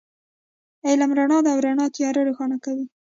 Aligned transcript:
علم 0.87 1.11
رڼا 1.19 1.37
ده، 1.45 1.49
او 1.53 1.59
رڼا 1.65 1.85
تیار 1.95 2.15
روښانه 2.27 2.57
کوي 2.65 2.85